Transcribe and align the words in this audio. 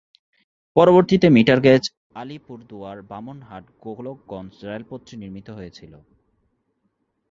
পরবর্তীতে 0.75 1.29
metre 1.29 1.59
gauge 1.59 1.91
Alipurduar Bamanhat Golakganj 2.15 4.65
রেলপথটি 4.65 5.17
নির্মিত 5.17 5.49
হয়ে 5.49 5.71
ছিল। 5.71 5.93